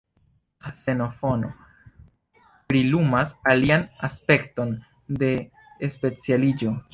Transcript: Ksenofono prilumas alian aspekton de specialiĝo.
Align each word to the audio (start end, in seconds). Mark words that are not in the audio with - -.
Ksenofono 0.67 1.51
prilumas 2.73 3.35
alian 3.53 3.85
aspekton 4.09 4.73
de 5.25 5.31
specialiĝo. 5.99 6.75